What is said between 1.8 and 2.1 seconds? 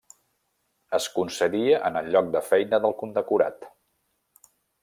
en el